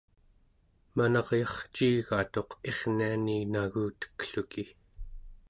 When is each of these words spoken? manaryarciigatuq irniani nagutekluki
manaryarciigatuq 0.95 2.49
irniani 2.69 3.37
nagutekluki 3.53 4.63